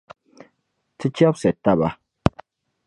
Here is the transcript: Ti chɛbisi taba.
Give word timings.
Ti 0.97 1.07
chɛbisi 1.15 1.51
taba. 1.63 1.89